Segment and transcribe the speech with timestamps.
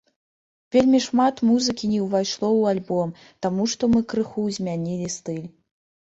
[0.75, 3.13] Вельмі шмат музыкі не ўвайшло ў альбом,
[3.49, 5.47] таму што мы крыху змянілі стыль.